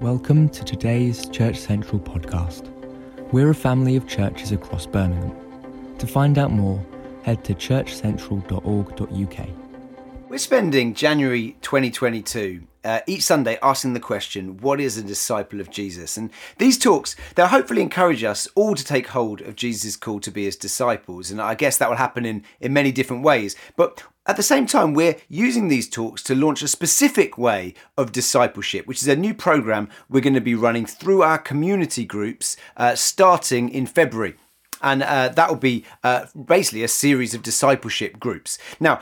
[0.00, 2.68] Welcome to today's Church Central podcast.
[3.32, 5.36] We're a family of churches across Birmingham.
[5.98, 6.84] To find out more,
[7.22, 9.63] head to churchcentral.org.uk.
[10.34, 15.70] We're spending January 2022 uh, each Sunday asking the question, What is a disciple of
[15.70, 16.16] Jesus?
[16.16, 16.28] And
[16.58, 20.42] these talks, they'll hopefully encourage us all to take hold of Jesus' call to be
[20.42, 21.30] his disciples.
[21.30, 23.54] And I guess that will happen in, in many different ways.
[23.76, 28.10] But at the same time, we're using these talks to launch a specific way of
[28.10, 32.56] discipleship, which is a new program we're going to be running through our community groups
[32.76, 34.34] uh, starting in February
[34.84, 38.58] and uh, that will be uh, basically a series of discipleship groups.
[38.78, 39.00] Now,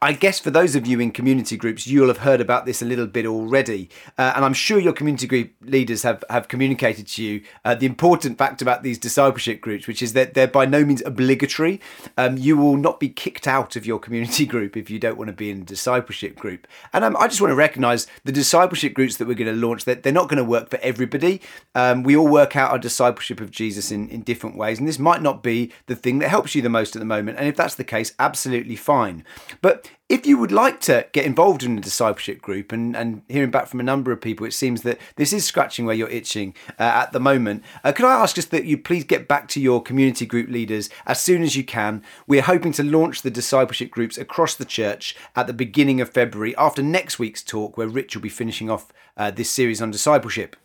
[0.00, 2.86] I guess for those of you in community groups, you'll have heard about this a
[2.86, 7.22] little bit already, uh, and I'm sure your community group leaders have have communicated to
[7.22, 10.82] you uh, the important fact about these discipleship groups, which is that they're by no
[10.82, 11.78] means obligatory.
[12.16, 15.28] Um, you will not be kicked out of your community group if you don't want
[15.28, 16.66] to be in a discipleship group.
[16.94, 19.84] And um, I just want to recognise the discipleship groups that we're going to launch.
[19.84, 21.42] That they're not going to work for everybody.
[21.74, 24.98] Um, we all work out our discipleship of Jesus in in different ways, and this
[24.98, 27.36] might not be the thing that helps you the most at the moment.
[27.36, 29.22] And if that's the case, absolutely fine.
[29.65, 29.65] But
[30.08, 33.66] if you would like to get involved in a discipleship group and, and hearing back
[33.66, 36.82] from a number of people, it seems that this is scratching where you're itching uh,
[36.82, 37.64] at the moment.
[37.82, 40.90] Uh, could I ask just that you please get back to your community group leaders
[41.06, 42.02] as soon as you can?
[42.26, 46.54] We're hoping to launch the discipleship groups across the church at the beginning of February
[46.56, 50.56] after next week's talk, where Rich will be finishing off uh, this series on discipleship.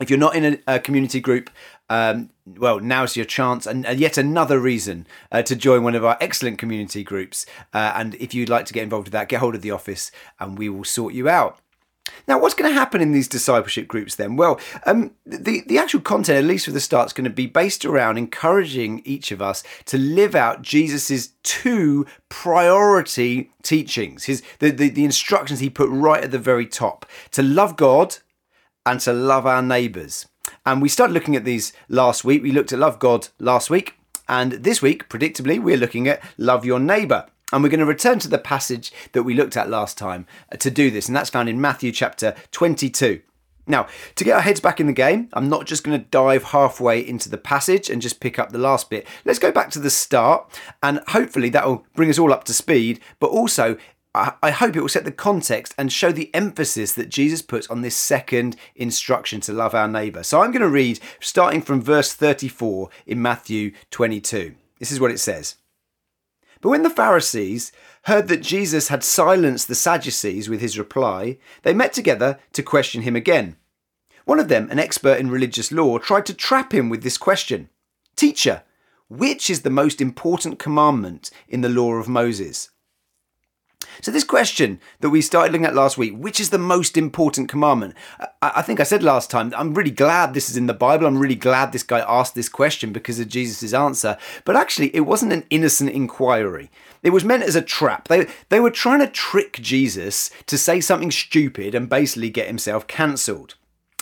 [0.00, 1.50] If you're not in a, a community group,
[1.88, 6.04] um, well, now's your chance, and, and yet another reason uh, to join one of
[6.04, 7.46] our excellent community groups.
[7.72, 10.10] Uh, and if you'd like to get involved with that, get hold of the office,
[10.40, 11.58] and we will sort you out.
[12.28, 14.36] Now, what's going to happen in these discipleship groups then?
[14.36, 17.46] Well, um, the, the actual content, at least for the start, is going to be
[17.46, 24.70] based around encouraging each of us to live out Jesus's two priority teachings, his the,
[24.70, 28.18] the, the instructions he put right at the very top to love God
[28.84, 30.26] and to love our neighbours.
[30.66, 32.42] And we started looking at these last week.
[32.42, 33.98] We looked at Love God last week.
[34.28, 37.26] And this week, predictably, we're looking at Love Your Neighbour.
[37.52, 40.56] And we're going to return to the passage that we looked at last time uh,
[40.56, 41.06] to do this.
[41.06, 43.20] And that's found in Matthew chapter 22.
[43.66, 43.86] Now,
[44.16, 47.06] to get our heads back in the game, I'm not just going to dive halfway
[47.06, 49.06] into the passage and just pick up the last bit.
[49.24, 50.50] Let's go back to the start,
[50.82, 53.78] and hopefully that will bring us all up to speed, but also
[54.16, 57.80] I hope it will set the context and show the emphasis that Jesus puts on
[57.80, 60.22] this second instruction to love our neighbour.
[60.22, 64.54] So I'm going to read starting from verse 34 in Matthew 22.
[64.78, 65.56] This is what it says.
[66.60, 67.72] But when the Pharisees
[68.04, 73.02] heard that Jesus had silenced the Sadducees with his reply, they met together to question
[73.02, 73.56] him again.
[74.26, 77.68] One of them, an expert in religious law, tried to trap him with this question
[78.14, 78.62] Teacher,
[79.08, 82.70] which is the most important commandment in the law of Moses?
[84.00, 87.48] So, this question that we started looking at last week, which is the most important
[87.48, 87.94] commandment?
[88.42, 91.06] I, think I said last time, I'm really glad this is in the Bible.
[91.06, 94.16] I'm really glad this guy asked this question because of Jesus' answer.
[94.44, 96.70] But actually, it wasn't an innocent inquiry.
[97.02, 98.08] It was meant as a trap.
[98.08, 102.86] They, they were trying to trick Jesus to say something stupid and basically get himself
[102.86, 103.54] cancelled.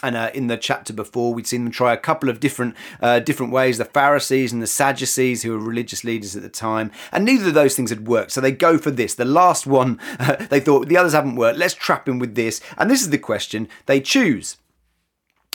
[0.03, 3.21] And uh, in the chapter before, we'd seen them try a couple of different uh,
[3.21, 7.25] different ways: the Pharisees and the Sadducees, who were religious leaders at the time, and
[7.25, 8.33] neither of those things had worked.
[8.33, 9.15] So they go for this.
[9.15, 11.59] The last one, uh, they thought the others haven't worked.
[11.59, 12.61] Let's trap him with this.
[12.77, 14.57] And this is the question they choose.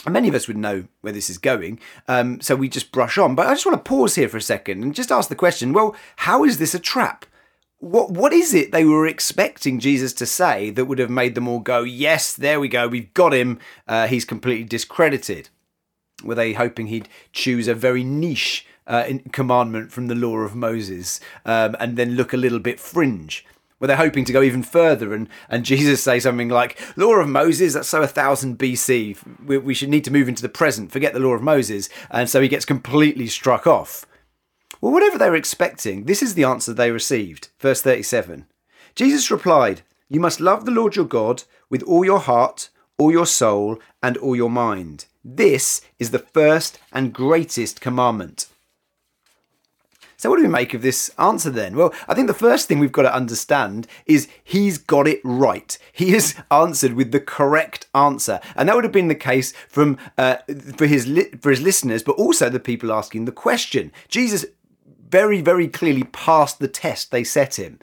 [0.06, 3.18] And many of us would know where this is going, um, so we just brush
[3.18, 3.34] on.
[3.34, 5.72] But I just want to pause here for a second and just ask the question:
[5.72, 7.26] Well, how is this a trap?
[7.80, 11.48] What what is it they were expecting Jesus to say that would have made them
[11.48, 13.58] all go, yes, there we go, we've got him.
[13.86, 15.48] Uh, he's completely discredited.
[16.24, 21.20] Were they hoping he'd choose a very niche uh, commandment from the law of Moses
[21.44, 23.44] um, and then look a little bit fringe?
[23.78, 27.28] Were they hoping to go even further and, and Jesus say something like, Law of
[27.28, 29.16] Moses, that's so a thousand BC.
[29.44, 31.88] We, we should need to move into the present, forget the law of Moses.
[32.10, 34.04] And so he gets completely struck off.
[34.80, 37.48] Well, whatever they were expecting, this is the answer they received.
[37.58, 38.46] Verse 37
[38.94, 43.26] Jesus replied, You must love the Lord your God with all your heart, all your
[43.26, 45.06] soul, and all your mind.
[45.24, 48.46] This is the first and greatest commandment.
[50.16, 51.76] So, what do we make of this answer then?
[51.76, 55.78] Well, I think the first thing we've got to understand is he's got it right.
[55.92, 59.96] He has answered with the correct answer, and that would have been the case from
[60.18, 60.38] uh,
[60.76, 63.92] for his li- for his listeners, but also the people asking the question.
[64.08, 64.44] Jesus
[65.10, 67.78] very, very clearly passed the test they set him.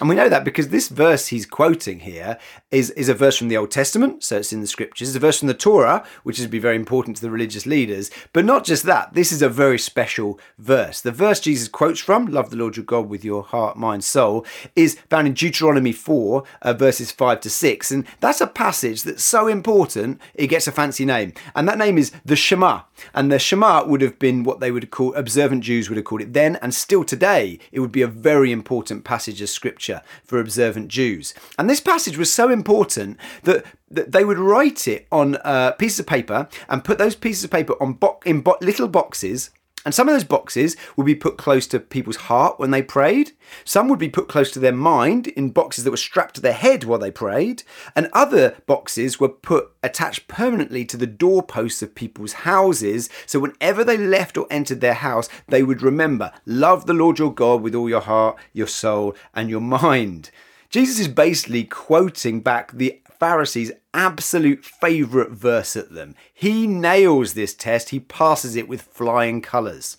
[0.00, 2.38] And we know that because this verse he's quoting here
[2.70, 5.08] is, is a verse from the Old Testament, so it's in the scriptures.
[5.08, 8.10] It's a verse from the Torah, which is be very important to the religious leaders.
[8.32, 11.02] But not just that, this is a very special verse.
[11.02, 14.46] The verse Jesus quotes from, Love the Lord your God with your heart, mind, soul,
[14.74, 17.90] is found in Deuteronomy 4, uh, verses 5 to 6.
[17.90, 21.34] And that's a passage that's so important, it gets a fancy name.
[21.54, 22.82] And that name is the Shema.
[23.12, 26.22] And the Shema would have been what they would call, observant Jews would have called
[26.22, 29.89] it then, and still today, it would be a very important passage of scripture
[30.24, 31.34] for observant Jews.
[31.58, 35.78] And this passage was so important that, that they would write it on uh, a
[35.78, 39.50] piece of paper and put those pieces of paper on bo- in bo- little boxes.
[39.84, 43.32] And some of those boxes would be put close to people's heart when they prayed.
[43.64, 46.52] Some would be put close to their mind in boxes that were strapped to their
[46.52, 47.62] head while they prayed.
[47.96, 53.08] And other boxes were put attached permanently to the doorposts of people's houses.
[53.24, 57.34] So whenever they left or entered their house, they would remember love the Lord your
[57.34, 60.30] God with all your heart, your soul, and your mind.
[60.70, 66.16] Jesus is basically quoting back the Pharisees' absolute favourite verse at them.
[66.32, 69.98] He nails this test, he passes it with flying colours.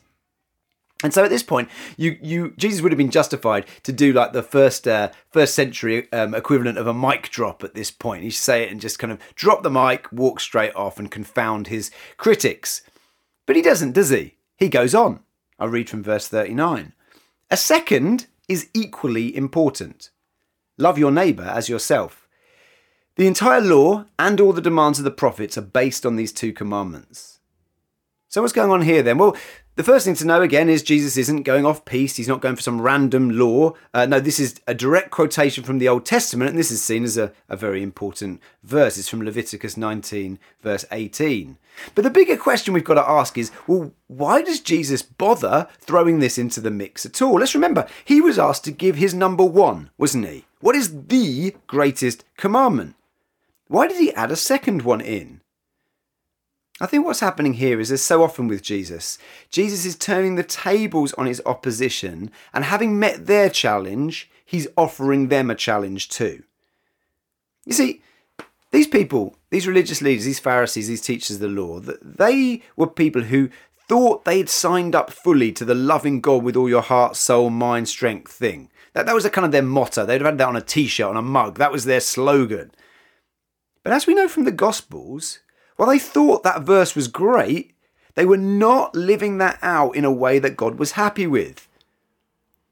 [1.03, 4.33] And so at this point, you, you Jesus would have been justified to do like
[4.33, 8.23] the first uh, first century um, equivalent of a mic drop at this point.
[8.23, 11.67] He'd say it and just kind of drop the mic, walk straight off, and confound
[11.67, 12.81] his critics.
[13.45, 14.35] But he doesn't, does he?
[14.57, 15.21] He goes on.
[15.57, 16.93] I read from verse 39.
[17.49, 20.11] A second is equally important.
[20.77, 22.20] Love your neighbour as yourself.
[23.17, 26.53] The entire law and all the demands of the prophets are based on these two
[26.53, 27.39] commandments.
[28.29, 29.17] So, what's going on here then?
[29.17, 29.35] Well,
[29.75, 32.15] the first thing to know again is Jesus isn't going off piece.
[32.15, 33.73] He's not going for some random law.
[33.93, 37.03] Uh, no, this is a direct quotation from the Old Testament, and this is seen
[37.03, 38.97] as a, a very important verse.
[38.97, 41.57] It's from Leviticus 19, verse 18.
[41.93, 46.19] But the bigger question we've got to ask is well, why does Jesus bother throwing
[46.19, 47.39] this into the mix at all?
[47.39, 50.45] Let's remember, he was asked to give his number one, wasn't he?
[50.61, 52.95] What is the greatest commandment?
[53.71, 55.39] Why did he add a second one in?
[56.81, 59.17] I think what's happening here is as so often with Jesus,
[59.49, 65.29] Jesus is turning the tables on his opposition, and having met their challenge, he's offering
[65.29, 66.43] them a challenge too.
[67.65, 68.01] You see,
[68.71, 72.87] these people, these religious leaders, these Pharisees, these teachers of the law, that they were
[72.87, 73.49] people who
[73.87, 77.87] thought they'd signed up fully to the loving God with all your heart, soul, mind,
[77.87, 78.69] strength thing.
[78.91, 80.05] That, that was a kind of their motto.
[80.05, 81.57] They'd have had that on a t shirt, on a mug.
[81.57, 82.71] That was their slogan.
[83.83, 85.39] But as we know from the Gospels,
[85.75, 87.73] while they thought that verse was great,
[88.15, 91.67] they were not living that out in a way that God was happy with.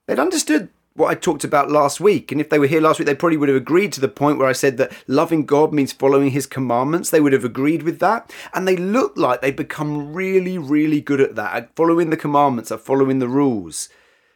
[0.06, 3.06] They'd understood what I talked about last week, and if they were here last week,
[3.06, 5.94] they probably would have agreed to the point where I said that loving God means
[5.94, 7.09] following his commandments.
[7.09, 11.21] They would have agreed with that, and they looked like they'd become really, really good
[11.21, 13.88] at that, at following the commandments, at following the rules.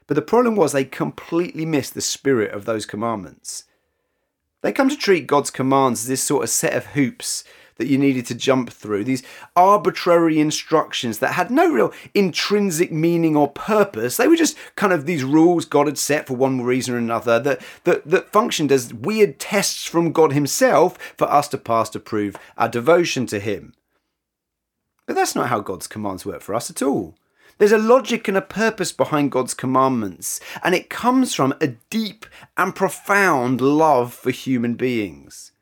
[0.07, 3.65] But the problem was they completely missed the spirit of those commandments.
[4.63, 7.43] They come to treat God's commands as this sort of set of hoops
[7.75, 9.23] that you needed to jump through, these
[9.55, 14.15] arbitrary instructions that had no real intrinsic meaning or purpose.
[14.15, 17.39] They were just kind of these rules God had set for one reason or another
[17.39, 21.99] that, that, that functioned as weird tests from God Himself for us to pass to
[21.99, 23.73] prove our devotion to Him.
[25.05, 27.15] But that's not how God's commands work for us at all.
[27.63, 32.25] There's a logic and a purpose behind God's commandments, and it comes from a deep
[32.57, 35.53] and profound love for human beings.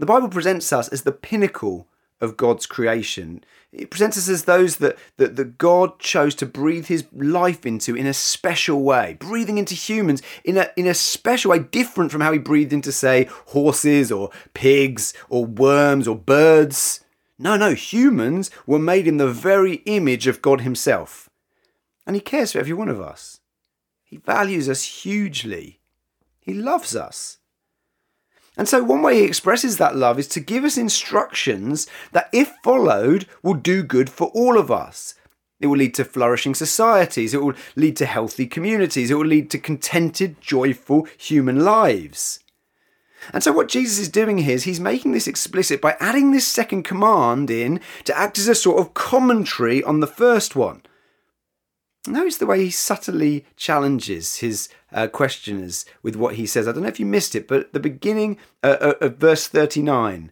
[0.00, 1.86] The Bible presents us as the pinnacle
[2.20, 3.44] of God's creation.
[3.70, 7.94] It presents us as those that, that, that God chose to breathe his life into
[7.94, 12.20] in a special way, breathing into humans in a, in a special way, different from
[12.20, 16.98] how he breathed into, say, horses or pigs or worms or birds.
[17.38, 21.28] No, no, humans were made in the very image of God Himself.
[22.06, 23.40] And He cares for every one of us.
[24.04, 25.80] He values us hugely.
[26.40, 27.38] He loves us.
[28.56, 32.54] And so, one way He expresses that love is to give us instructions that, if
[32.62, 35.14] followed, will do good for all of us.
[35.60, 37.34] It will lead to flourishing societies.
[37.34, 39.10] It will lead to healthy communities.
[39.10, 42.40] It will lead to contented, joyful human lives.
[43.32, 46.46] And so, what Jesus is doing here is he's making this explicit by adding this
[46.46, 50.82] second command in to act as a sort of commentary on the first one.
[52.06, 56.68] Notice the way he subtly challenges his uh, questioners with what he says.
[56.68, 60.30] I don't know if you missed it, but the beginning uh, uh of verse 39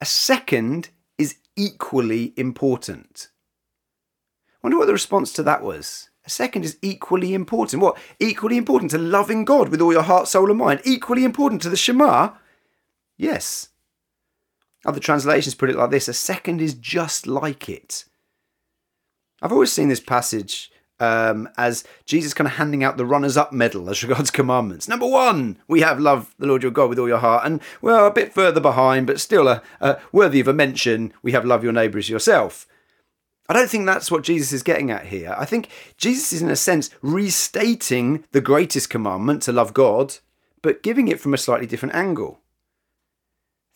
[0.00, 3.28] a second is equally important.
[4.56, 6.08] I wonder what the response to that was.
[6.24, 7.82] A second is equally important.
[7.82, 7.98] What?
[8.20, 10.80] Equally important to loving God with all your heart, soul, and mind.
[10.84, 12.30] Equally important to the Shema?
[13.16, 13.70] Yes.
[14.84, 18.04] Other translations put it like this a second is just like it.
[19.40, 23.52] I've always seen this passage um, as Jesus kind of handing out the runners up
[23.52, 24.88] medal as regards commandments.
[24.88, 27.44] Number one, we have love the Lord your God with all your heart.
[27.44, 31.32] And well, a bit further behind, but still a, a worthy of a mention, we
[31.32, 32.66] have love your neighbour as yourself.
[33.52, 35.36] I don't think that's what Jesus is getting at here.
[35.36, 35.68] I think
[35.98, 40.16] Jesus is, in a sense, restating the greatest commandment to love God,
[40.62, 42.40] but giving it from a slightly different angle.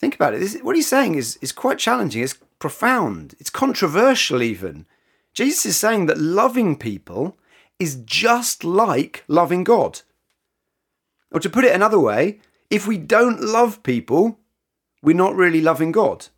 [0.01, 0.41] Think about it.
[0.41, 2.23] This, what he's saying is, is quite challenging.
[2.23, 3.35] It's profound.
[3.39, 4.87] It's controversial, even.
[5.35, 7.37] Jesus is saying that loving people
[7.79, 10.01] is just like loving God.
[11.31, 12.41] Or to put it another way,
[12.71, 14.39] if we don't love people,
[15.03, 16.29] we're not really loving God.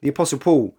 [0.00, 0.74] The Apostle Paul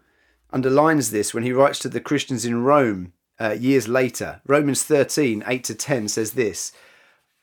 [0.52, 4.42] underlines this when he writes to the Christians in Rome uh, years later.
[4.46, 6.72] Romans 13, 8 to 10 says this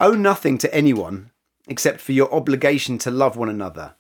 [0.00, 1.30] Owe nothing to anyone
[1.66, 3.94] except for your obligation to love one another.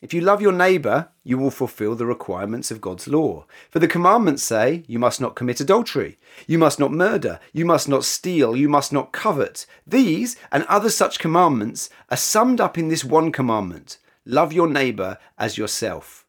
[0.00, 3.46] If you love your neighbour, you will fulfill the requirements of God's law.
[3.70, 6.18] For the commandments say, You must not commit adultery,
[6.48, 9.64] you must not murder, you must not steal, you must not covet.
[9.86, 15.18] These and other such commandments are summed up in this one commandment love your neighbour
[15.38, 16.21] as yourself.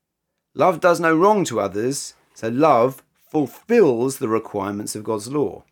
[0.56, 5.64] Love does no wrong to others, so love fulfills the requirements of God's law.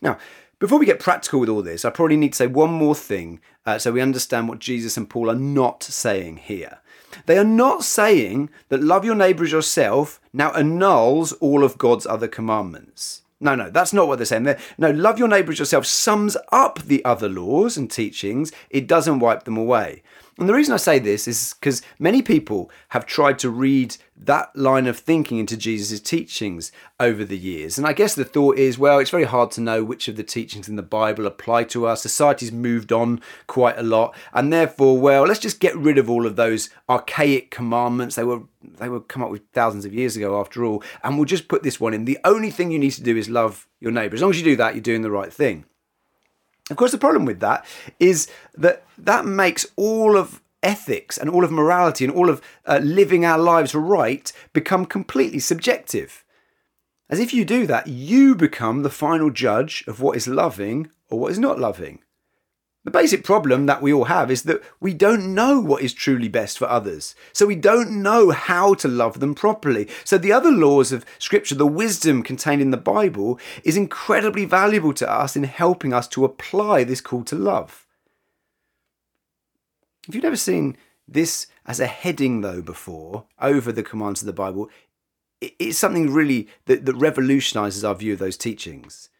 [0.00, 0.18] Now,
[0.58, 3.40] before we get practical with all this, I probably need to say one more thing
[3.64, 6.78] uh, so we understand what Jesus and Paul are not saying here.
[7.26, 12.06] They are not saying that love your neighbour as yourself now annuls all of God's
[12.06, 13.22] other commandments.
[13.40, 14.42] No, no, that's not what they're saying.
[14.42, 18.88] They're, no, love your neighbour as yourself sums up the other laws and teachings, it
[18.88, 20.02] doesn't wipe them away.
[20.38, 24.54] And the reason I say this is because many people have tried to read that
[24.54, 27.76] line of thinking into Jesus' teachings over the years.
[27.76, 30.22] And I guess the thought is, well, it's very hard to know which of the
[30.22, 32.02] teachings in the Bible apply to us.
[32.02, 34.14] Society's moved on quite a lot.
[34.32, 38.14] And therefore, well, let's just get rid of all of those archaic commandments.
[38.14, 40.84] They were they were come up with thousands of years ago after all.
[41.02, 42.04] And we'll just put this one in.
[42.04, 44.14] The only thing you need to do is love your neighbour.
[44.14, 45.64] As long as you do that, you're doing the right thing.
[46.70, 47.64] Of course, the problem with that
[47.98, 52.80] is that that makes all of ethics and all of morality and all of uh,
[52.82, 56.24] living our lives right become completely subjective.
[57.08, 61.18] As if you do that, you become the final judge of what is loving or
[61.18, 62.00] what is not loving.
[62.88, 66.26] The basic problem that we all have is that we don't know what is truly
[66.26, 67.14] best for others.
[67.34, 69.88] So we don't know how to love them properly.
[70.04, 74.94] So the other laws of Scripture, the wisdom contained in the Bible, is incredibly valuable
[74.94, 77.86] to us in helping us to apply this call to love.
[80.08, 84.32] If you've never seen this as a heading, though, before over the commands of the
[84.32, 84.70] Bible,
[85.42, 89.10] it's something really that, that revolutionizes our view of those teachings.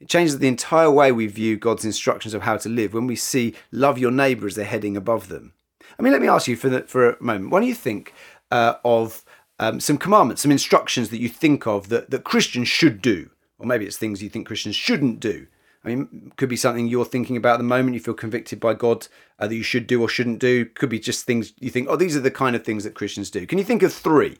[0.00, 3.16] It changes the entire way we view God's instructions of how to live when we
[3.16, 5.52] see love your neighbour as the heading above them.
[5.98, 7.50] I mean, let me ask you for, the, for a moment.
[7.50, 8.14] Why do you think
[8.52, 9.24] uh, of
[9.58, 13.30] um, some commandments, some instructions that you think of that, that Christians should do?
[13.58, 15.48] Or maybe it's things you think Christians shouldn't do.
[15.84, 17.94] I mean, could be something you're thinking about at the moment.
[17.94, 20.64] You feel convicted by God uh, that you should do or shouldn't do.
[20.64, 23.30] Could be just things you think, oh, these are the kind of things that Christians
[23.30, 23.46] do.
[23.46, 24.38] Can you think of three?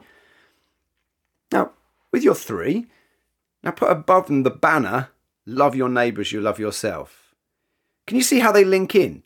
[1.50, 1.72] Now,
[2.12, 2.86] with your three,
[3.62, 5.08] now put above them the banner
[5.48, 7.34] love your neighbours, you love yourself.
[8.06, 9.24] Can you see how they link in?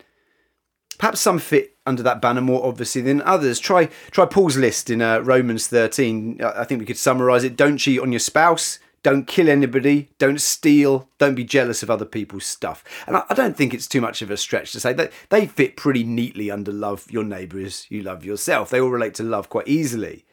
[0.97, 3.59] Perhaps some fit under that banner more obviously than others.
[3.59, 6.41] Try try Paul's list in uh, Romans 13.
[6.41, 7.57] I think we could summarise it.
[7.57, 8.79] Don't cheat on your spouse.
[9.01, 10.09] Don't kill anybody.
[10.17, 11.09] Don't steal.
[11.17, 12.83] Don't be jealous of other people's stuff.
[13.05, 15.45] And I, I don't think it's too much of a stretch to say that they
[15.45, 18.69] fit pretty neatly under love your neighbours, you love yourself.
[18.69, 20.25] They all relate to love quite easily.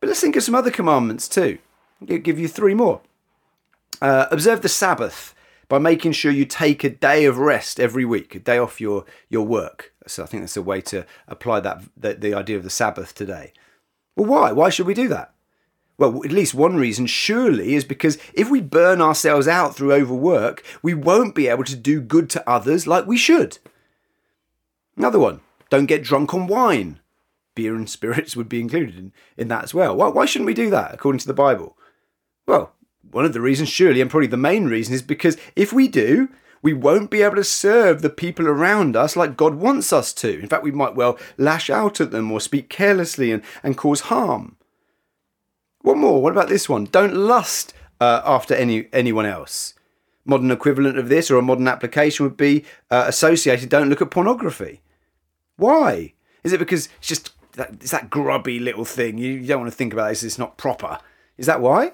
[0.00, 1.58] But let's think of some other commandments too.
[2.00, 3.00] I'll give you three more.
[4.00, 5.34] Uh, observe the Sabbath
[5.68, 9.04] by making sure you take a day of rest every week, a day off your,
[9.28, 9.92] your work.
[10.06, 13.14] So I think that's a way to apply that the, the idea of the Sabbath
[13.14, 13.52] today.
[14.16, 14.52] Well, why?
[14.52, 15.34] Why should we do that?
[15.98, 20.64] Well, at least one reason surely is because if we burn ourselves out through overwork,
[20.80, 23.58] we won't be able to do good to others like we should.
[24.96, 25.40] Another one,
[25.70, 27.00] don't get drunk on wine.
[27.56, 29.96] Beer and spirits would be included in, in that as well.
[29.96, 31.76] Why, why shouldn't we do that according to the Bible?
[32.46, 32.72] Well,
[33.10, 36.28] one of the reasons, surely, and probably the main reason, is because if we do,
[36.62, 40.40] we won't be able to serve the people around us like God wants us to.
[40.40, 44.02] In fact, we might well lash out at them or speak carelessly and, and cause
[44.02, 44.56] harm.
[45.82, 46.20] One more.
[46.20, 46.84] What about this one?
[46.84, 49.74] Don't lust uh, after any anyone else.
[50.24, 53.68] Modern equivalent of this, or a modern application, would be uh, associated.
[53.68, 54.82] Don't look at pornography.
[55.56, 56.12] Why?
[56.44, 59.16] Is it because it's just that, it's that grubby little thing?
[59.16, 60.22] You, you don't want to think about this.
[60.22, 60.98] It's not proper.
[61.38, 61.92] Is that why?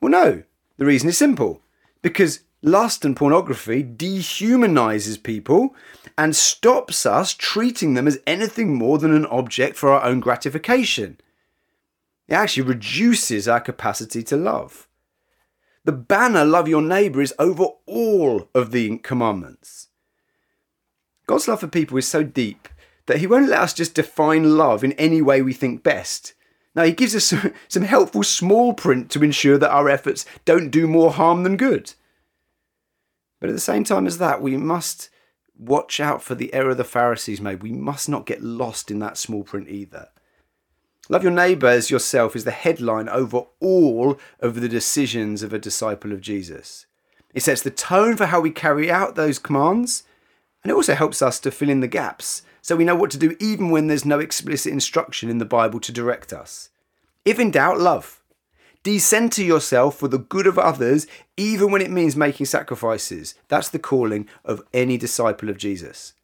[0.00, 0.42] Well, no.
[0.80, 1.60] The reason is simple
[2.00, 5.74] because lust and pornography dehumanizes people
[6.16, 11.20] and stops us treating them as anything more than an object for our own gratification.
[12.28, 14.88] It actually reduces our capacity to love.
[15.84, 19.88] The banner, love your neighbour, is over all of the commandments.
[21.26, 22.70] God's love for people is so deep
[23.04, 26.32] that He won't let us just define love in any way we think best.
[26.74, 30.70] Now, He gives us some, some helpful small print to ensure that our efforts don't
[30.70, 31.94] do more harm than good.
[33.40, 35.08] But at the same time as that, we must
[35.56, 37.62] watch out for the error the Pharisees made.
[37.62, 40.08] We must not get lost in that small print either.
[41.08, 45.58] Love your neighbour as yourself is the headline over all of the decisions of a
[45.58, 46.86] disciple of Jesus.
[47.34, 50.04] It sets the tone for how we carry out those commands,
[50.62, 53.18] and it also helps us to fill in the gaps so we know what to
[53.18, 56.70] do even when there's no explicit instruction in the Bible to direct us.
[57.24, 58.20] If in doubt, love.
[58.82, 63.34] Decenter yourself for the good of others, even when it means making sacrifices.
[63.48, 66.14] That's the calling of any disciple of Jesus.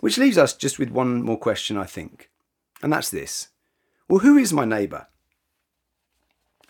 [0.00, 2.30] Which leaves us just with one more question, I think,
[2.82, 3.48] and that's this
[4.08, 5.08] Well, who is my neighbour?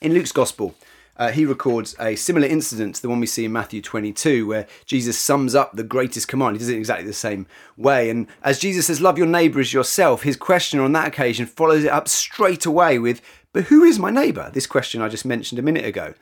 [0.00, 0.74] In Luke's Gospel,
[1.18, 4.66] uh, he records a similar incident to the one we see in Matthew 22, where
[4.84, 6.56] Jesus sums up the greatest command.
[6.56, 7.46] He does it exactly the same
[7.76, 8.10] way.
[8.10, 11.84] And as Jesus says, Love your neighbour as yourself, his question on that occasion follows
[11.84, 13.20] it up straight away with,
[13.52, 14.50] But who is my neighbour?
[14.52, 16.14] This question I just mentioned a minute ago.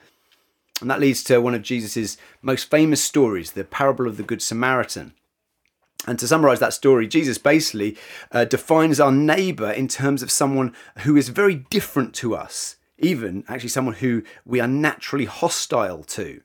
[0.80, 4.42] And that leads to one of Jesus' most famous stories, the parable of the Good
[4.42, 5.14] Samaritan.
[6.06, 7.96] And to summarize that story, Jesus basically
[8.30, 13.44] uh, defines our neighbor in terms of someone who is very different to us even
[13.48, 16.42] actually someone who we are naturally hostile to.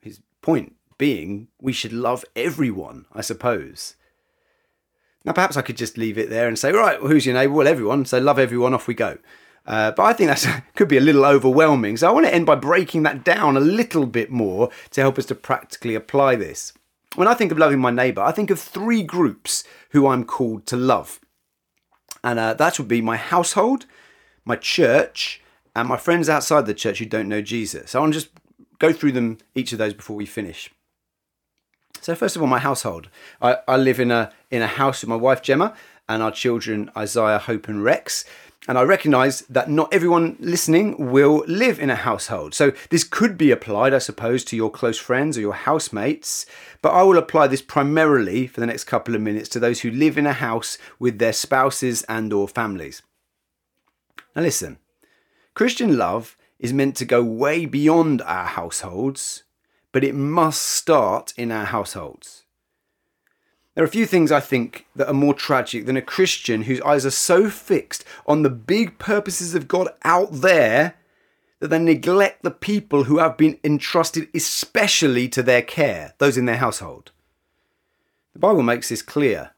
[0.00, 3.96] His point being, we should love everyone, I suppose.
[5.24, 7.52] Now, perhaps I could just leave it there and say, right, well, who's your neighbour?
[7.52, 8.04] Well, everyone.
[8.04, 9.18] So love everyone, off we go.
[9.66, 11.96] Uh, but I think that could be a little overwhelming.
[11.96, 15.18] So I want to end by breaking that down a little bit more to help
[15.18, 16.72] us to practically apply this.
[17.16, 20.66] When I think of loving my neighbour, I think of three groups who I'm called
[20.66, 21.20] to love.
[22.22, 23.86] And uh, that would be my household,
[24.50, 25.40] my church,
[25.76, 27.92] and my friends outside the church who don't know Jesus.
[27.92, 28.32] So I want to just
[28.78, 30.70] go through them, each of those, before we finish.
[32.00, 33.08] So first of all, my household.
[33.40, 35.74] I, I live in a in a house with my wife Gemma
[36.08, 38.24] and our children Isaiah, Hope, and Rex.
[38.68, 42.52] And I recognise that not everyone listening will live in a household.
[42.54, 46.44] So this could be applied, I suppose, to your close friends or your housemates.
[46.82, 49.90] But I will apply this primarily for the next couple of minutes to those who
[49.90, 53.02] live in a house with their spouses and or families.
[54.34, 54.78] Now listen,
[55.54, 59.44] Christian love is meant to go way beyond our households,
[59.92, 62.44] but it must start in our households.
[63.74, 66.80] There are a few things I think that are more tragic than a Christian whose
[66.82, 70.96] eyes are so fixed on the big purposes of God out there
[71.60, 76.46] that they neglect the people who have been entrusted especially to their care, those in
[76.46, 77.12] their household.
[78.32, 79.52] The Bible makes this clear.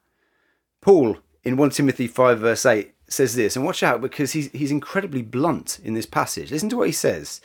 [0.81, 4.71] Paul in 1 Timothy 5 verse 8 says this, and watch out because he's, he's
[4.71, 6.51] incredibly blunt in this passage.
[6.51, 7.41] Listen to what he says.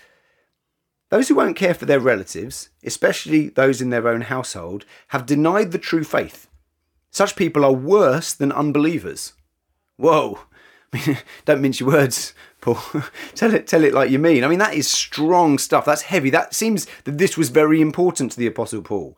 [1.10, 5.71] Those who won't care for their relatives, especially those in their own household, have denied
[5.71, 6.47] the true faith.
[7.12, 9.34] Such people are worse than unbelievers.
[9.95, 10.39] Whoa.
[11.45, 12.80] Don't mince your words, Paul.
[13.36, 14.43] tell it tell it like you mean.
[14.43, 15.86] I mean that is strong stuff.
[15.86, 16.30] That's heavy.
[16.30, 19.17] That seems that this was very important to the apostle Paul.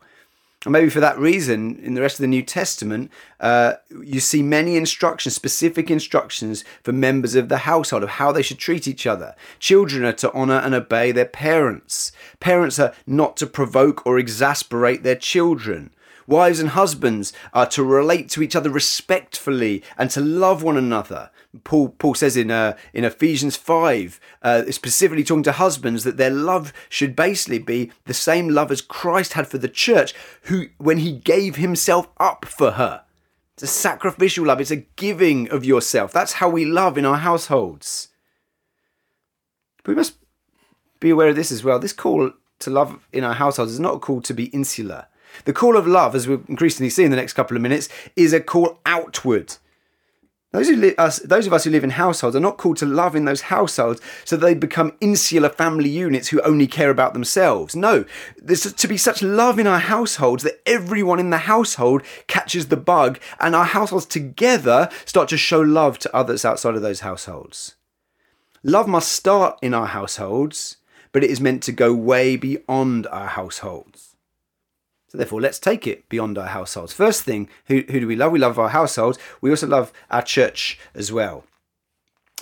[0.66, 4.42] And maybe for that reason, in the rest of the New Testament, uh, you see
[4.42, 9.06] many instructions, specific instructions for members of the household of how they should treat each
[9.06, 9.34] other.
[9.58, 12.12] Children are to honour and obey their parents.
[12.40, 15.90] Parents are not to provoke or exasperate their children.
[16.26, 21.30] Wives and husbands are to relate to each other respectfully and to love one another.
[21.64, 26.30] Paul, Paul says in, uh, in Ephesians 5, uh, specifically talking to husbands, that their
[26.30, 30.98] love should basically be the same love as Christ had for the church, who when
[30.98, 33.02] he gave himself up for her.
[33.54, 36.12] It's a sacrificial love, it's a giving of yourself.
[36.12, 38.08] That's how we love in our households.
[39.82, 40.14] But we must
[41.00, 41.78] be aware of this as well.
[41.78, 45.06] This call to love in our households is not a call to be insular.
[45.44, 48.32] The call of love, as we'll increasingly see in the next couple of minutes, is
[48.32, 49.56] a call outward.
[50.52, 52.86] Those, who li- us, those of us who live in households are not called to
[52.86, 57.76] love in those households so they become insular family units who only care about themselves.
[57.76, 58.04] No,
[58.36, 62.76] there's to be such love in our households that everyone in the household catches the
[62.76, 67.76] bug and our households together start to show love to others outside of those households.
[68.64, 70.78] Love must start in our households,
[71.12, 74.09] but it is meant to go way beyond our households.
[75.10, 76.92] So therefore, let's take it beyond our households.
[76.92, 78.30] First thing, who, who do we love?
[78.30, 79.18] We love our households.
[79.40, 81.44] We also love our church as well.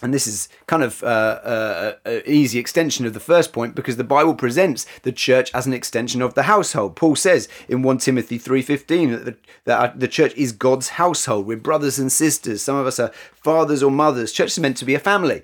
[0.03, 3.97] And this is kind of uh, uh, an easy extension of the first point because
[3.97, 6.95] the Bible presents the church as an extension of the household.
[6.95, 11.47] Paul says in 1 Timothy 3.15 that, the, that the church is God's household.
[11.47, 12.61] We're brothers and sisters.
[12.61, 14.31] Some of us are fathers or mothers.
[14.31, 15.43] Church is meant to be a family.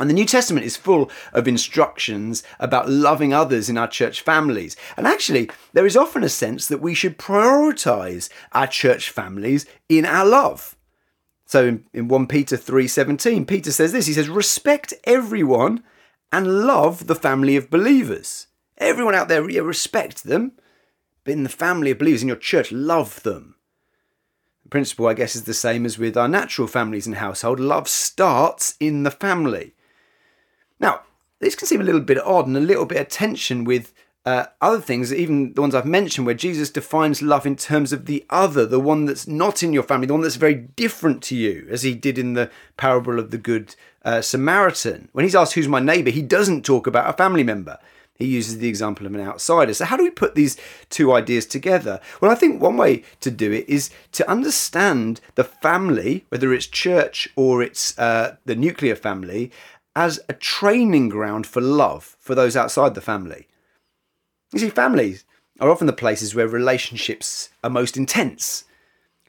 [0.00, 4.74] And the New Testament is full of instructions about loving others in our church families.
[4.96, 10.06] And actually, there is often a sense that we should prioritize our church families in
[10.06, 10.74] our love.
[11.44, 14.06] So in, in 1 Peter 3:17, Peter says this.
[14.06, 15.84] He says, "Respect everyone
[16.32, 18.46] and love the family of believers."
[18.78, 20.52] Everyone out there, respect them,
[21.24, 23.56] but in the family of believers in your church, love them.
[24.62, 27.60] The principle, I guess, is the same as with our natural families and household.
[27.60, 29.74] Love starts in the family.
[30.80, 31.02] Now,
[31.38, 33.92] this can seem a little bit odd and a little bit of tension with
[34.26, 38.06] uh, other things, even the ones I've mentioned, where Jesus defines love in terms of
[38.06, 41.36] the other, the one that's not in your family, the one that's very different to
[41.36, 45.08] you, as he did in the parable of the Good uh, Samaritan.
[45.12, 46.10] When he's asked, Who's my neighbour?
[46.10, 47.78] he doesn't talk about a family member.
[48.14, 49.72] He uses the example of an outsider.
[49.72, 50.58] So, how do we put these
[50.90, 52.00] two ideas together?
[52.20, 56.66] Well, I think one way to do it is to understand the family, whether it's
[56.66, 59.50] church or it's uh, the nuclear family,
[59.96, 63.48] as a training ground for love for those outside the family.
[64.52, 65.24] You see, families
[65.60, 68.64] are often the places where relationships are most intense.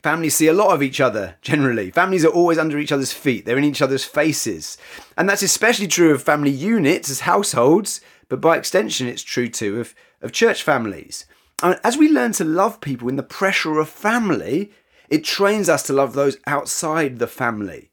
[0.02, 1.92] Families see a lot of each other, generally.
[1.92, 4.78] Families are always under each other's feet, they're in each other's faces.
[5.18, 9.80] And that's especially true of family units as households, but by extension, it's true too
[9.80, 11.26] of, of church families.
[11.62, 14.72] And as we learn to love people in the pressure of family,
[15.10, 17.92] it trains us to love those outside the family.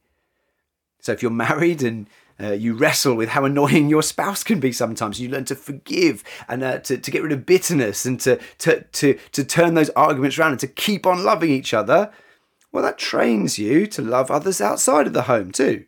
[1.00, 2.08] So if you're married and
[2.40, 5.20] uh, you wrestle with how annoying your spouse can be sometimes.
[5.20, 8.82] You learn to forgive and uh, to, to get rid of bitterness and to, to,
[8.82, 12.12] to, to turn those arguments around and to keep on loving each other.
[12.70, 15.84] Well, that trains you to love others outside of the home too.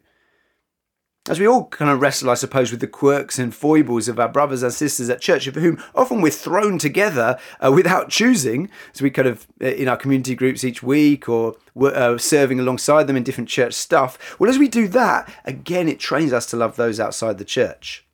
[1.31, 4.29] As we all kind of wrestle, I suppose, with the quirks and foibles of our
[4.29, 8.69] brothers and sisters at church, for whom often we're thrown together uh, without choosing.
[8.93, 13.07] So we kind of, uh, in our community groups each week or uh, serving alongside
[13.07, 14.41] them in different church stuff.
[14.41, 18.05] Well, as we do that, again, it trains us to love those outside the church.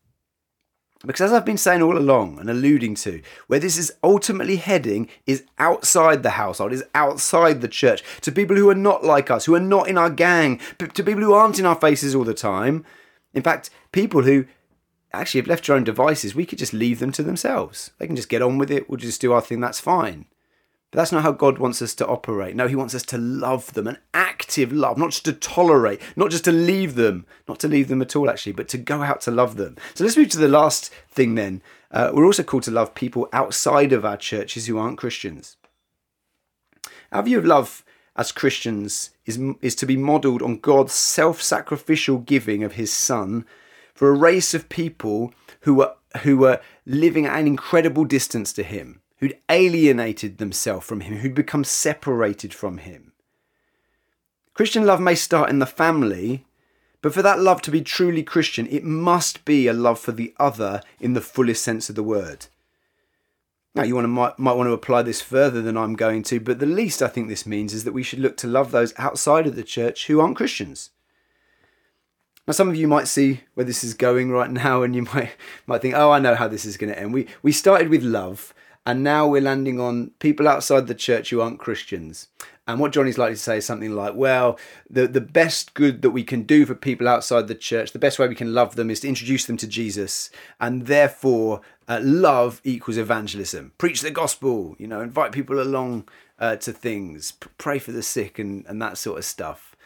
[1.06, 5.08] Because as I've been saying all along and alluding to, where this is ultimately heading
[5.24, 9.46] is outside the household, is outside the church, to people who are not like us,
[9.46, 12.34] who are not in our gang, to people who aren't in our faces all the
[12.34, 12.84] time.
[13.36, 14.46] In fact, people who
[15.12, 17.92] actually have left their own devices, we could just leave them to themselves.
[17.98, 20.24] They can just get on with it, we'll just do our thing, that's fine.
[20.90, 22.56] But that's not how God wants us to operate.
[22.56, 26.30] No, He wants us to love them, an active love, not just to tolerate, not
[26.30, 29.20] just to leave them, not to leave them at all, actually, but to go out
[29.22, 29.76] to love them.
[29.94, 31.60] So let's move to the last thing then.
[31.90, 35.56] Uh, we're also called to love people outside of our churches who aren't Christians.
[37.12, 37.84] Our view of love
[38.16, 43.44] as Christians is, is to be modelled on God's self sacrificial giving of His Son
[43.94, 48.62] for a race of people who were, who were living at an incredible distance to
[48.62, 53.12] Him who'd alienated themselves from him, who'd become separated from him.
[54.54, 56.44] Christian love may start in the family,
[57.02, 60.34] but for that love to be truly Christian, it must be a love for the
[60.38, 62.46] other in the fullest sense of the word.
[63.76, 66.40] Now, you want to, might, might want to apply this further than I'm going to,
[66.40, 68.94] but the least I think this means is that we should look to love those
[68.96, 70.88] outside of the church who aren't Christians.
[72.46, 75.32] Now, some of you might see where this is going right now, and you might
[75.66, 78.02] might think, "Oh, I know how this is going to end." We we started with
[78.02, 78.54] love,
[78.86, 82.28] and now we're landing on people outside the church who aren't Christians.
[82.66, 84.58] And what Johnny's likely to say is something like, well,
[84.90, 88.18] the, the best good that we can do for people outside the church, the best
[88.18, 90.30] way we can love them is to introduce them to Jesus.
[90.60, 93.72] And therefore, uh, love equals evangelism.
[93.78, 96.08] Preach the gospel, you know, invite people along
[96.40, 99.76] uh, to things, pray for the sick, and, and that sort of stuff.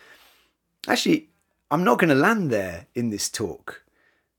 [0.88, 1.28] Actually,
[1.70, 3.84] I'm not going to land there in this talk.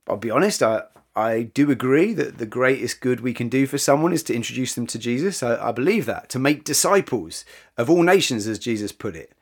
[0.07, 0.83] I'll be honest, I,
[1.15, 4.75] I do agree that the greatest good we can do for someone is to introduce
[4.75, 5.43] them to Jesus.
[5.43, 7.43] I, I, believe that, to make disciples
[7.77, 9.33] of all nations, as Jesus put it.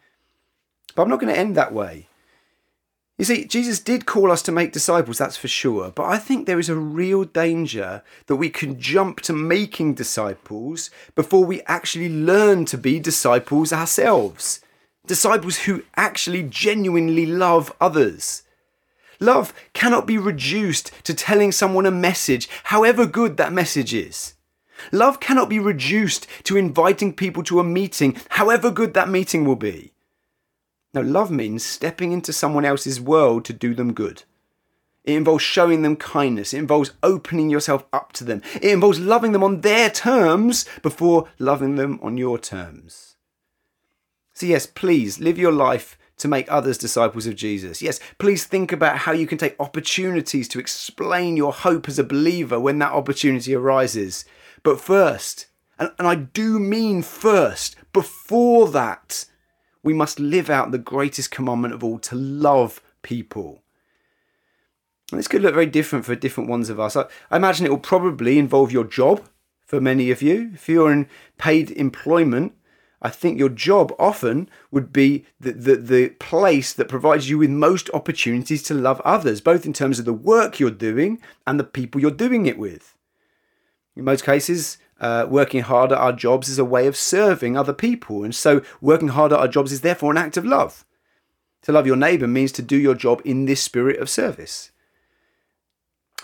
[0.95, 2.08] But I'm not going to end that way.
[3.19, 5.91] You see, Jesus did call us to make disciples, that's for sure.
[5.91, 10.89] But I think there is a real danger that we can jump to making disciples
[11.15, 14.62] before we actually learn to be disciples ourselves.
[15.05, 18.43] Disciples who actually genuinely love others.
[19.19, 24.36] Love cannot be reduced to telling someone a message, however good that message is.
[24.91, 29.58] Love cannot be reduced to inviting people to a meeting, however good that meeting will
[29.58, 29.91] be.
[30.93, 34.23] No, love means stepping into someone else's world to do them good.
[35.03, 36.53] It involves showing them kindness.
[36.53, 38.41] It involves opening yourself up to them.
[38.55, 43.15] It involves loving them on their terms before loving them on your terms.
[44.34, 47.82] So, yes, please live your life to make others disciples of Jesus.
[47.82, 52.03] Yes, please think about how you can take opportunities to explain your hope as a
[52.03, 54.25] believer when that opportunity arises.
[54.63, 59.25] But first, and, and I do mean first, before that,
[59.82, 63.63] we must live out the greatest commandment of all to love people.
[65.12, 66.95] And this could look very different for different ones of us.
[66.95, 69.27] I, I imagine it will probably involve your job
[69.65, 70.51] for many of you.
[70.53, 72.53] If you're in paid employment,
[73.01, 77.49] I think your job often would be the, the, the, place that provides you with
[77.49, 81.63] most opportunities to love others, both in terms of the work you're doing and the
[81.63, 82.97] people you're doing it with.
[83.95, 87.73] In most cases, uh, working hard at our jobs is a way of serving other
[87.73, 90.85] people, and so working hard at our jobs is therefore an act of love.
[91.63, 94.71] To love your neighbour means to do your job in this spirit of service.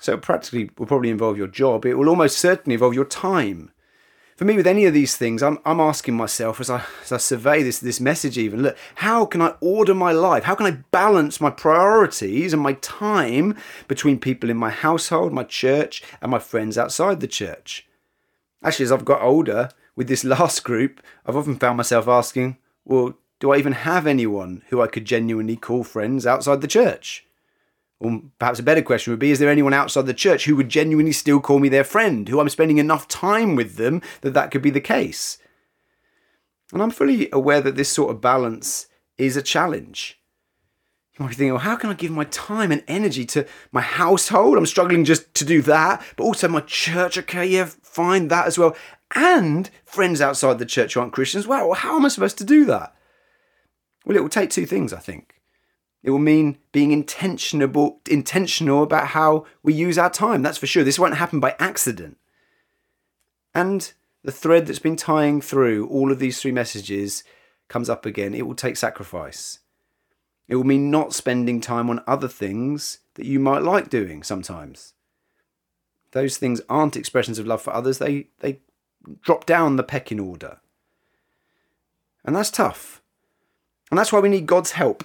[0.01, 1.85] So, practically, will probably involve your job.
[1.85, 3.71] It will almost certainly involve your time
[4.35, 7.17] for me, with any of these things, I'm, I'm asking myself as I, as I
[7.17, 10.43] survey this, this message, even look, how can I order my life?
[10.43, 13.55] How can I balance my priorities and my time
[13.87, 17.87] between people in my household, my church, and my friends outside the church?
[18.61, 23.17] Actually, as I've got older, with this last group, I've often found myself asking, well,
[23.39, 27.25] do I even have anyone who I could genuinely call friends outside the church?
[27.99, 30.69] Or perhaps a better question would be Is there anyone outside the church who would
[30.69, 34.51] genuinely still call me their friend, who I'm spending enough time with them that that
[34.51, 35.37] could be the case?
[36.73, 40.19] And I'm fully aware that this sort of balance is a challenge.
[41.17, 43.45] You might be thinking, well, oh, how can I give my time and energy to
[43.71, 44.57] my household?
[44.57, 47.17] I'm struggling just to do that, but also my church.
[47.17, 48.75] Okay, yeah, fine, that as well.
[49.15, 51.47] And friends outside the church who aren't Christians.
[51.47, 52.93] Well, how am I supposed to do that?
[54.05, 55.34] Well, it will take two things, I think.
[56.05, 60.43] It will mean being intentional, intentional about how we use our time.
[60.43, 60.83] That's for sure.
[60.83, 62.17] This won't happen by accident.
[63.55, 63.91] And
[64.23, 67.23] the thread that's been tying through all of these three messages
[67.69, 68.35] comes up again.
[68.35, 69.61] It will take sacrifice.
[70.47, 74.93] It will mean not spending time on other things that you might like doing sometimes.
[76.11, 78.59] Those things aren't expressions of love for others, they, they
[79.23, 80.59] drop down the pecking order.
[82.23, 83.01] And that's tough.
[83.89, 85.03] And that's why we need God's help.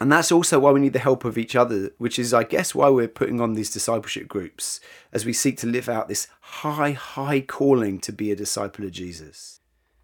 [0.00, 2.74] And that's also why we need the help of each other, which is, I guess,
[2.74, 4.80] why we're putting on these discipleship groups
[5.12, 8.90] as we seek to live out this high, high calling to be a disciple of
[8.90, 9.60] Jesus.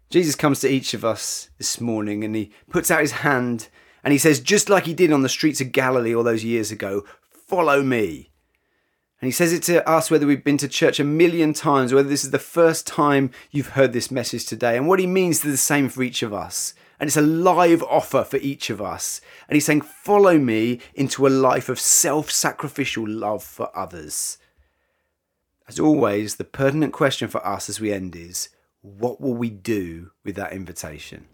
[0.09, 3.67] Jesus comes to each of us this morning and he puts out his hand
[4.03, 6.71] and he says, just like he did on the streets of Galilee all those years
[6.71, 8.31] ago, follow me.
[9.21, 12.09] And he says it to us whether we've been to church a million times, whether
[12.09, 14.75] this is the first time you've heard this message today.
[14.75, 16.73] And what he means is the same for each of us.
[17.01, 19.21] And it's a live offer for each of us.
[19.49, 24.37] And he's saying, Follow me into a life of self sacrificial love for others.
[25.67, 28.49] As always, the pertinent question for us as we end is
[28.81, 31.25] what will we do with that invitation?